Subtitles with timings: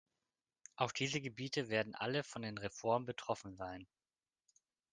[0.77, 3.85] Auch diese Gebiete werden alle von den Reformen betroffen sein.